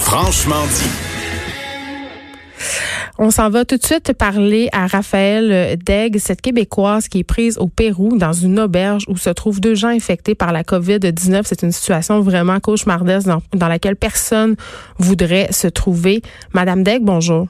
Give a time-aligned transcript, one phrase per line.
[0.00, 0.90] Franchement dit.
[3.20, 7.58] On s'en va tout de suite parler à Raphaël Degg, cette Québécoise qui est prise
[7.58, 11.42] au Pérou dans une auberge où se trouvent deux gens infectés par la COVID-19.
[11.44, 14.54] C'est une situation vraiment cauchemardesque dans, dans laquelle personne
[14.98, 16.22] voudrait se trouver.
[16.52, 17.48] Madame Degg, bonjour.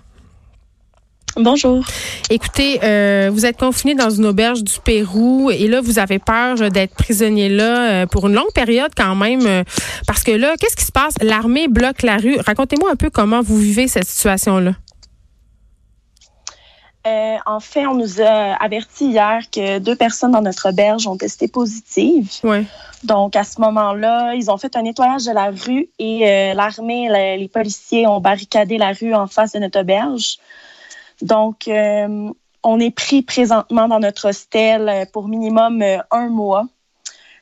[1.37, 1.85] Bonjour.
[2.31, 6.71] Écoutez, euh, vous êtes confiné dans une auberge du Pérou et là, vous avez peur
[6.71, 9.47] d'être prisonnier là euh, pour une longue période quand même.
[9.47, 9.63] Euh,
[10.07, 11.15] parce que là, qu'est-ce qui se passe?
[11.23, 12.37] L'armée bloque la rue.
[12.45, 14.73] Racontez-moi un peu comment vous vivez cette situation-là.
[17.07, 21.17] Euh, en fait, on nous a averti hier que deux personnes dans notre auberge ont
[21.17, 22.33] testé positives.
[22.43, 22.65] Ouais.
[23.05, 27.09] Donc, à ce moment-là, ils ont fait un nettoyage de la rue et euh, l'armée,
[27.09, 30.39] les, les policiers ont barricadé la rue en face de notre auberge.
[31.23, 32.31] Donc, euh,
[32.63, 36.67] on est pris présentement dans notre hostel pour minimum euh, un mois.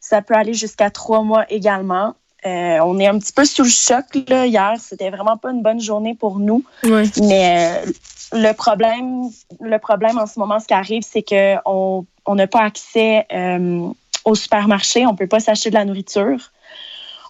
[0.00, 2.14] Ça peut aller jusqu'à trois mois également.
[2.44, 4.74] Euh, on est un petit peu sous le choc là, hier.
[4.78, 6.62] C'était vraiment pas une bonne journée pour nous.
[6.84, 7.04] Ouais.
[7.22, 7.90] Mais euh,
[8.32, 12.46] le problème, le problème en ce moment, ce qui arrive, c'est que on on n'a
[12.46, 13.88] pas accès euh,
[14.24, 15.06] au supermarché.
[15.06, 16.50] On peut pas s'acheter de la nourriture.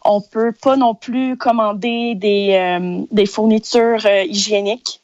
[0.04, 5.02] On peut pas non plus commander des, euh, des fournitures euh, hygiéniques.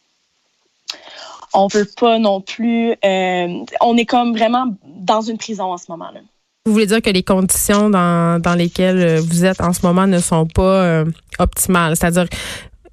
[1.54, 2.92] On peut pas non plus.
[3.04, 3.48] euh,
[3.80, 6.20] on est comme vraiment dans une prison en ce moment-là.
[6.64, 10.06] Vous voulez dire que les conditions dans, dans lesquelles euh, vous êtes en ce moment
[10.06, 11.04] ne sont pas euh,
[11.38, 12.26] optimales, c'est-à-dire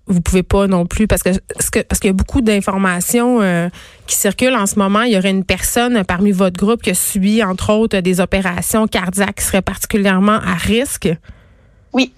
[0.08, 3.42] vous pouvez pas non plus parce que, ce que- parce qu'il y a beaucoup d'informations
[3.42, 3.70] euh,
[4.08, 5.04] qui circulent en ce moment.
[5.04, 8.88] Il y aurait une personne parmi votre groupe qui a subi entre autres des opérations
[8.88, 11.10] cardiaques qui seraient particulièrement à risque.
[11.94, 12.12] Oui.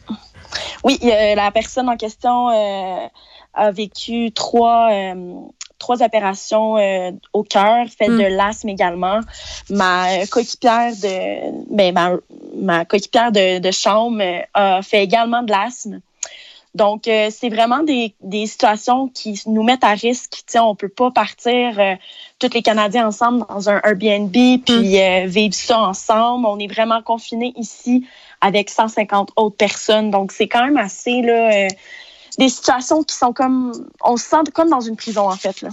[0.86, 3.08] Oui, euh, la personne en question euh,
[3.54, 4.90] a vécu trois,
[5.82, 8.18] trois opérations euh, au cœur, fait Mm.
[8.18, 9.20] de l'asthme également.
[9.70, 12.12] Ma euh, coéquipière de ben, ma,
[12.56, 16.00] ma coéquipière de, de chambre euh, a fait également de l'asthme.
[16.74, 20.44] Donc, euh, c'est vraiment des, des situations qui nous mettent à risque.
[20.48, 21.96] Sais, on peut pas partir euh,
[22.40, 26.46] tous les Canadiens ensemble dans un Airbnb puis euh, vivre ça ensemble.
[26.46, 28.06] On est vraiment confinés ici
[28.40, 30.12] avec 150 autres personnes.
[30.12, 31.68] Donc, c'est quand même assez là,
[32.38, 33.72] des situations qui sont comme
[34.04, 35.70] on se sent comme dans une prison en fait là.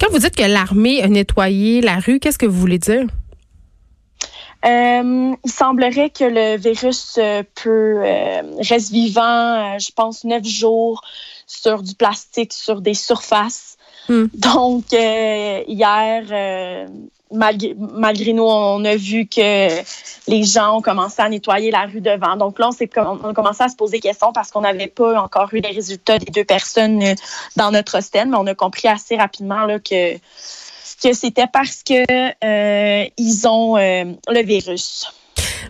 [0.00, 3.06] Quand vous dites que l'armée a nettoyé la rue, qu'est-ce que vous voulez dire?
[4.64, 11.02] Euh, il semblerait que le virus euh, peut euh, reste vivant, je pense neuf jours
[11.46, 13.77] sur du plastique, sur des surfaces.
[14.08, 14.26] Hmm.
[14.34, 16.86] Donc euh, hier, euh,
[17.30, 19.68] malgré, nous, on a vu que
[20.28, 22.36] les gens ont commencé à nettoyer la rue devant.
[22.36, 25.48] Donc là, on, a commencé à se poser des questions parce qu'on n'avait pas encore
[25.52, 27.14] eu les résultats des deux personnes euh,
[27.56, 30.16] dans notre hostel, mais on a compris assez rapidement là, que
[31.00, 32.02] que c'était parce que
[32.44, 35.06] euh, ils ont le virus.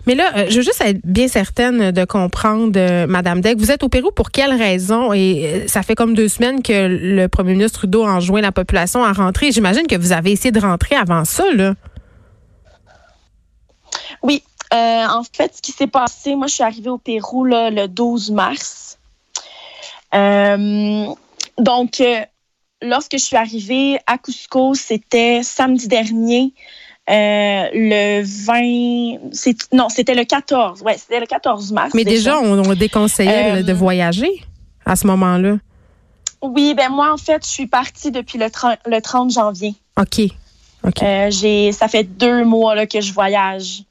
[0.09, 3.69] Mais là, euh, je veux juste être bien certaine de comprendre, euh, Madame Deck, vous
[3.69, 5.13] êtes au Pérou pour quelle raison?
[5.13, 9.03] Et euh, ça fait comme deux semaines que le premier ministre Trudeau enjoint la population
[9.03, 9.51] à rentrer.
[9.51, 11.75] J'imagine que vous avez essayé de rentrer avant ça, là.
[14.23, 14.41] Oui,
[14.73, 18.31] euh, en fait, ce qui s'est passé, moi, je suis arrivée au Pérou le 12
[18.31, 18.97] mars.
[20.11, 22.01] Donc,
[22.81, 26.51] lorsque je suis arrivée à Cusco, c'était samedi dernier.
[27.09, 30.81] Euh, le 20, c'est, non, c'était le 14.
[30.83, 31.91] Ouais, c'était le 14 mars.
[31.95, 34.43] Mais déjà, on, on déconseillait Euh, de voyager
[34.85, 35.57] à ce moment-là.
[36.41, 39.73] Oui, ben moi, en fait, je suis partie depuis le 30, le 30 janvier.
[39.99, 40.21] OK.
[40.85, 41.03] OK.
[41.03, 43.83] Euh, j'ai, ça fait deux mois là, que je voyage.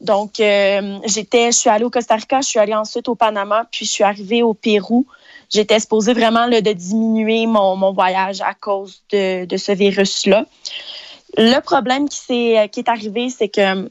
[0.00, 3.66] Donc, euh, j'étais, je suis allée au Costa Rica, je suis allée ensuite au Panama,
[3.70, 5.06] puis je suis arrivée au Pérou.
[5.50, 10.44] J'étais supposée vraiment là, de diminuer mon, mon voyage à cause de, de ce virus-là.
[11.38, 13.88] Le problème qui, s'est, qui est arrivé, c'est que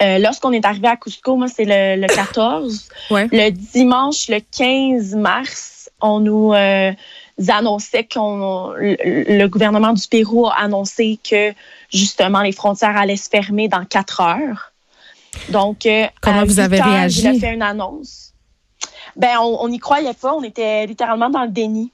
[0.00, 2.88] euh, lorsqu'on est arrivé à Cusco, moi, c'est le, le 14.
[3.10, 3.26] Ouais.
[3.32, 6.92] Le dimanche, le 15 mars, on nous euh,
[7.48, 11.54] annonçait qu'on le, gouvernement du Pérou a annoncé que
[11.90, 14.72] justement les frontières allaient se fermer dans quatre heures.
[15.48, 17.20] Donc, euh, Comment à vous 8 avez heures, réagi?
[17.20, 18.34] Il a fait une annonce.
[19.16, 20.34] Ben, on n'y croyait pas.
[20.34, 21.90] On était littéralement dans le déni.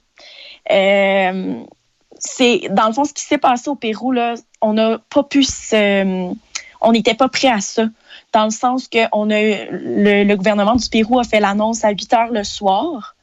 [2.25, 4.35] C'est dans le fond ce qui s'est passé au Pérou là.
[4.61, 6.33] On n'a pas pu se,
[6.81, 7.85] on n'était pas prêt à ça.
[8.33, 12.31] Dans le sens que a le, gouvernement du Pérou a fait l'annonce à 8 heures
[12.31, 13.15] le soir.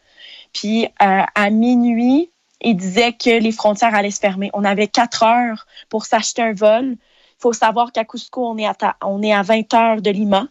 [0.52, 4.50] Puis euh, à minuit, il disait que les frontières allaient se fermer.
[4.52, 6.92] On avait quatre heures pour s'acheter un vol.
[6.92, 10.10] Il faut savoir qu'à Cusco, on est à, ta- on est à 20 heures de
[10.10, 10.46] Lima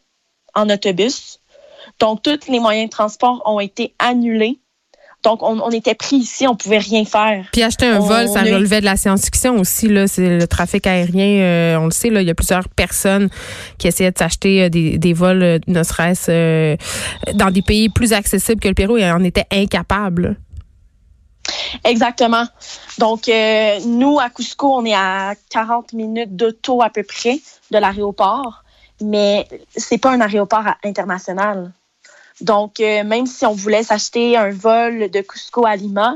[0.53, 1.39] en autobus.
[1.99, 4.59] Donc, tous les moyens de transport ont été annulés
[5.23, 7.45] Donc, on, était pris ici, on pouvait rien faire.
[7.51, 9.87] Puis acheter un vol, ça relevait de la science-fiction aussi.
[9.87, 12.09] Là, c'est le trafic aérien, euh, on le sait.
[12.09, 13.29] Là, il y a plusieurs personnes
[13.77, 16.75] qui essayaient de s'acheter euh, des, vols, euh, ne serait-ce
[17.33, 20.37] dans des pays plus accessibles que le Pérou, et en étaient incapables.
[21.83, 22.45] Exactement.
[22.97, 23.29] Donc,
[23.85, 27.39] nous, à Cusco, on est à 40 minutes d'auto à peu près
[27.69, 28.63] de l'aéroport,
[29.01, 31.71] mais c'est pas un aéroport international.
[32.41, 36.15] Donc, euh, même si on voulait s'acheter un vol de Cusco à Lima,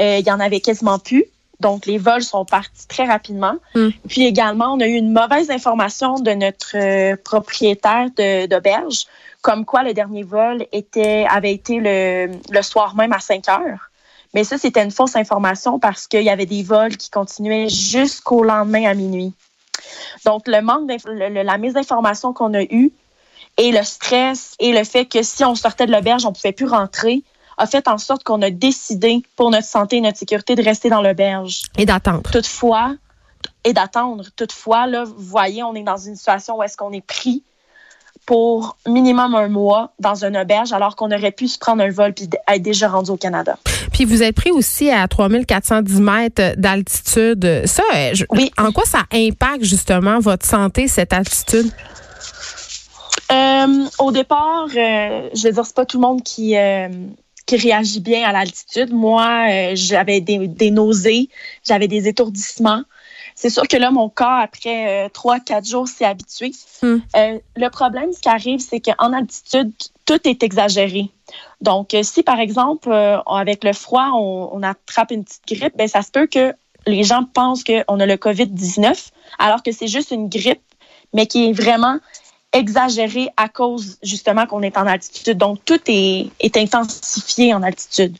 [0.00, 1.24] euh, il y en avait quasiment plus.
[1.60, 3.56] Donc, les vols sont partis très rapidement.
[3.74, 3.88] Hmm.
[4.08, 8.08] Puis également, on a eu une mauvaise information de notre euh, propriétaire
[8.48, 9.06] d'auberge,
[9.42, 13.90] comme quoi le dernier vol était, avait été le, le soir même à 5 heures.
[14.34, 18.42] Mais ça, c'était une fausse information parce qu'il y avait des vols qui continuaient jusqu'au
[18.44, 19.32] lendemain à minuit.
[20.24, 22.92] Donc, le manque la mise d'information qu'on a eue
[23.58, 26.66] et le stress et le fait que si on sortait de l'auberge, on pouvait plus
[26.66, 27.22] rentrer,
[27.58, 30.88] a fait en sorte qu'on a décidé pour notre santé et notre sécurité de rester
[30.88, 31.62] dans l'auberge.
[31.76, 32.22] Et d'attendre.
[32.30, 32.94] Toutefois,
[33.64, 34.24] et d'attendre.
[34.36, 37.42] Toutefois, là, vous voyez, on est dans une situation où est-ce qu'on est pris
[38.26, 42.12] pour minimum un mois dans une auberge alors qu'on aurait pu se prendre un vol
[42.12, 43.58] puis être déjà rendu au Canada.
[43.90, 47.62] Puis vous êtes pris aussi à 3410 mètres d'altitude.
[47.64, 48.50] Ça, euh, oui.
[48.58, 51.72] en quoi ça impacte justement votre santé, cette altitude?
[53.30, 56.88] Euh, au départ, euh, je veux dire, c'est pas tout le monde qui euh,
[57.46, 58.92] qui réagit bien à l'altitude.
[58.92, 61.30] Moi, j'avais des, nausées,
[61.64, 62.82] j'avais des étourdissements.
[63.34, 66.52] C'est sûr que là, mon corps, après trois, quatre jours, s'est habitué.
[66.82, 66.98] Hmm.
[67.56, 69.72] le problème, ce qui arrive, c'est qu'en altitude,
[70.04, 71.10] tout est exagéré.
[71.62, 72.92] Donc, si par exemple,
[73.26, 76.52] avec le froid, on, on, attrape une petite grippe, ben ça se peut que
[76.86, 80.60] les gens pensent qu'on a le COVID-19, alors que c'est juste une grippe,
[81.14, 81.98] mais qui est vraiment
[82.58, 85.38] exagéré à cause justement qu'on est en altitude.
[85.38, 88.16] Donc, tout est, est intensifié en altitude.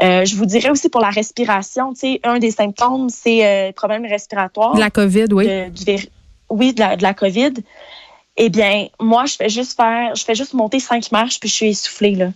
[0.00, 3.66] Euh, je vous dirais aussi pour la respiration, tu sais, un des symptômes, c'est euh,
[3.68, 4.74] le problème respiratoire.
[4.74, 5.48] De la COVID, oui.
[6.50, 7.54] oui, de la, de la COVID.
[8.36, 11.54] Eh bien, moi, je fais juste faire, je fais juste monter cinq marches, puis je
[11.54, 12.30] suis essoufflée, là.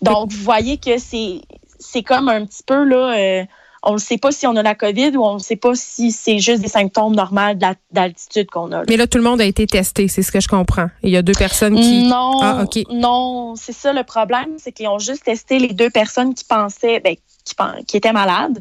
[0.00, 1.42] Donc, vous voyez que c'est,
[1.78, 3.44] c'est comme un petit peu, là, euh,
[3.82, 6.12] on ne sait pas si on a la COVID ou on ne sait pas si
[6.12, 7.54] c'est juste des symptômes normaux
[7.90, 8.82] d'altitude qu'on a.
[8.88, 10.88] Mais là, tout le monde a été testé, c'est ce que je comprends.
[11.02, 12.06] Il y a deux personnes qui...
[12.06, 16.34] Non, ah, non, c'est ça le problème, c'est qu'ils ont juste testé les deux personnes
[16.34, 17.54] qui pensaient, ben, qui,
[17.86, 18.60] qui, étaient malades.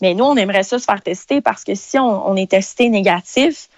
[0.00, 2.88] Mais nous, on aimerait ça se faire tester parce que si on, on est testé
[2.88, 3.68] négatif,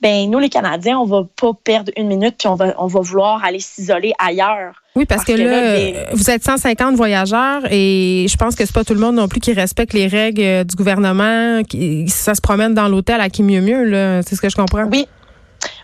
[0.00, 3.00] ben nous les Canadiens, on va pas perdre une minute puis on va on va
[3.00, 4.74] vouloir aller s'isoler ailleurs.
[4.94, 8.94] Oui, parce, que, là, vous êtes 150 voyageurs et je pense que c'est pas tout
[8.94, 11.62] le monde non plus qui respecte les règles euh, du gouvernement.
[11.62, 14.56] Qui, ça se promène dans l'hôtel à qui mieux mieux là, c'est ce que je
[14.56, 14.84] comprends.
[14.84, 15.06] Oui.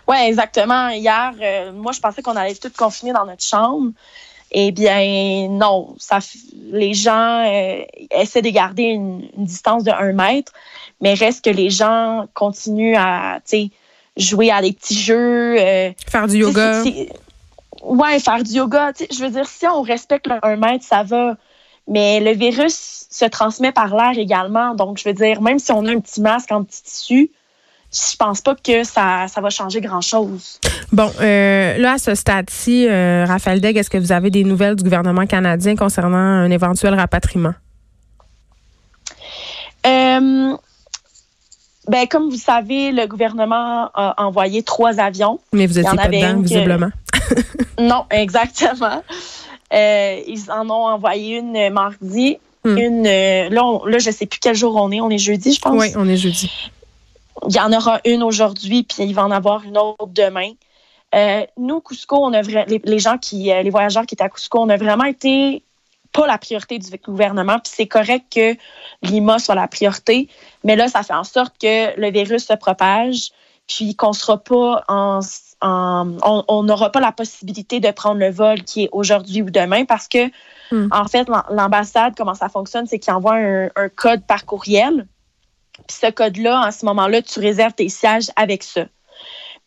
[0.07, 0.89] Oui, exactement.
[0.89, 3.91] Hier, euh, moi, je pensais qu'on allait tout confiner dans notre chambre.
[4.51, 5.95] Eh bien, non.
[5.97, 6.19] Ça,
[6.71, 10.51] les gens euh, essaient de garder une, une, distance de un mètre,
[11.01, 13.69] mais reste que les gens continuent à, tu sais,
[14.17, 15.55] jouer à des petits jeux.
[15.59, 16.83] Euh, faire du yoga.
[17.83, 18.91] Ouais, faire du yoga.
[19.11, 21.35] Je veux dire, si on respecte le 1 mètre, ça va.
[21.87, 24.73] Mais le virus se transmet par l'air également.
[24.73, 27.31] Donc, je veux dire, même si on a un petit masque en petit tissu,
[27.95, 30.59] je pense pas que ça, ça va changer grand-chose.
[30.91, 34.75] Bon, euh, là, à ce stade-ci, euh, Raphaël Degg, est-ce que vous avez des nouvelles
[34.75, 37.53] du gouvernement canadien concernant un éventuel rapatriement?
[39.85, 40.57] Euh,
[41.87, 45.39] ben, comme vous savez, le gouvernement a envoyé trois avions.
[45.53, 46.89] Mais vous étiez pas dedans, visiblement.
[47.79, 49.03] non, exactement.
[49.73, 52.77] Euh, ils en ont envoyé une mardi, hmm.
[52.77, 55.01] une euh, là, là, je sais plus quel jour on est.
[55.01, 55.79] On est jeudi, je pense.
[55.79, 56.71] Oui, on est jeudi.
[57.47, 60.51] Il y en aura une aujourd'hui, puis il va en avoir une autre demain.
[61.13, 64.59] Euh, nous, Cusco, on a les, les, gens qui, les voyageurs qui étaient à Cusco,
[64.59, 65.61] on a vraiment été
[66.15, 67.59] pas la priorité du gouvernement.
[67.59, 68.55] Puis c'est correct que
[69.01, 70.29] Lima soit la priorité,
[70.63, 73.31] mais là, ça fait en sorte que le virus se propage,
[73.67, 75.19] puis qu'on sera pas en,
[75.61, 80.07] on n'aura pas la possibilité de prendre le vol qui est aujourd'hui ou demain parce
[80.07, 80.27] que,
[80.71, 80.87] hmm.
[80.91, 85.07] en fait, l'ambassade, comment ça fonctionne, c'est qu'il envoie un, code par courriel.
[85.87, 88.85] Puis ce code-là, en ce moment-là, tu réserves tes sièges avec ça.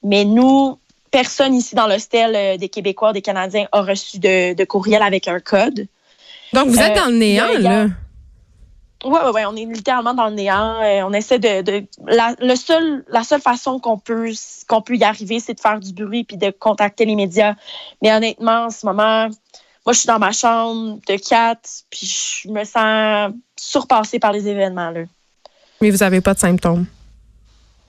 [0.02, 0.78] Mais nous,
[1.11, 5.40] personne ici dans l'hostel euh, des Québécois, des Canadiens a reçu de courriel avec un
[5.40, 5.88] code.
[6.52, 7.87] Donc, vous êtes dans le euh, néant, là?
[9.05, 10.81] Oui, oui, ouais, on est littéralement dans le néant.
[10.83, 14.33] Euh, on essaie de, la, le seul, la seule façon qu'on peut
[14.67, 17.55] qu'on peut y arriver, c'est de faire du bruit puis de contacter les médias.
[18.02, 19.28] Mais honnêtement, en ce moment,
[19.87, 24.49] moi, je suis dans ma chambre de quatre, puis je me sens surpassée par les
[24.49, 25.02] événements là.
[25.81, 26.87] Mais vous n'avez pas de symptômes.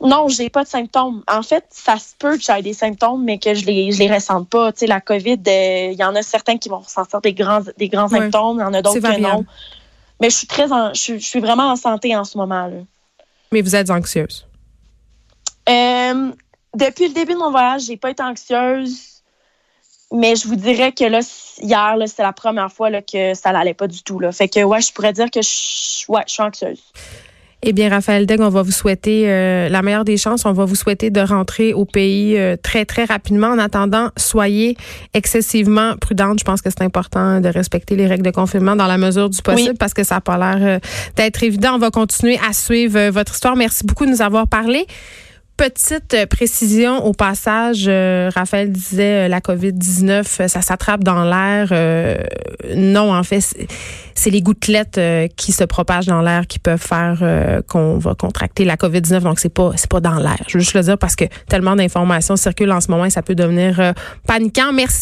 [0.02, 1.24] Non, j'ai pas de symptômes.
[1.28, 4.12] En fait, ça se peut que j'aie des symptômes, mais que je les, je les
[4.12, 4.72] ressente pas.
[4.72, 7.90] Tu sais, la COVID, il y en a certains qui vont ressentir des grands, des
[7.90, 9.46] grands symptômes, il y en a d'autres que non.
[10.22, 12.68] Mais je suis très, je, suis vraiment en santé en ce moment.
[12.68, 12.78] là.
[13.52, 14.46] Mais vous êtes anxieuse?
[15.68, 16.32] Euh,
[16.76, 19.22] depuis le début de mon voyage, j'ai pas été anxieuse.
[20.12, 21.20] Mais je vous dirais que là,
[21.62, 24.20] hier, c'est la première fois là, que ça n'allait pas du tout.
[24.20, 24.32] Là.
[24.32, 26.82] Fait que ouais, je pourrais dire que je, ouais, je suis anxieuse.
[27.62, 30.46] Eh bien, Raphaël Degg, on va vous souhaiter euh, la meilleure des chances.
[30.46, 33.48] On va vous souhaiter de rentrer au pays euh, très, très rapidement.
[33.48, 34.78] En attendant, soyez
[35.14, 36.40] excessivement prudente.
[36.40, 39.42] Je pense que c'est important de respecter les règles de confinement dans la mesure du
[39.42, 40.80] possible parce que ça n'a pas l'air euh,
[41.18, 41.76] d'être évident.
[41.76, 43.58] On va continuer à suivre votre histoire.
[43.58, 44.88] Merci beaucoup de nous avoir parlé
[45.60, 51.74] petite euh, précision au passage, euh, Raphaël disait euh, la COVID-19, ça s'attrape dans l'air.
[52.76, 53.42] non, en fait,
[54.16, 55.00] c'est les gouttelettes
[55.36, 59.20] qui se propagent dans l'air qui peuvent faire qu'on va contracter la COVID-19.
[59.22, 60.38] Donc, c'est pas, c'est pas dans l'air.
[60.48, 63.22] Je veux juste le dire parce que tellement d'informations circulent en ce moment et ça
[63.22, 63.94] peut devenir
[64.26, 64.72] paniquant.
[64.74, 64.98] Merci.